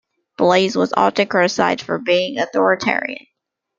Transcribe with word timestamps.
Blaize 0.35 0.75
was 0.75 0.95
often 0.97 1.27
criticized 1.27 1.83
for 1.83 1.99
being 1.99 2.39
authoritarian. 2.39 3.27